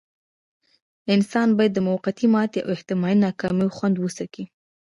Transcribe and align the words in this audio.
انسان 1.15 1.47
بايد 1.57 1.71
د 1.75 1.79
موقتې 1.89 2.25
ماتې 2.33 2.59
او 2.63 2.69
احتمالي 2.75 3.17
ناکاميو 3.25 3.75
خوند 3.77 3.95
وڅکي. 3.99 4.43